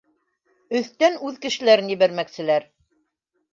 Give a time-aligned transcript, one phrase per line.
[0.79, 2.69] Өҫтән үҙ кешеләрен ебәрмәкселәр.